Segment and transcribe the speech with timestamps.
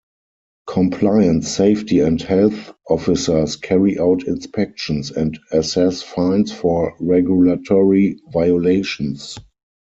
[0.65, 9.37] Compliance Safety and Health Officers carry out inspections and assess fines for regulatory violations.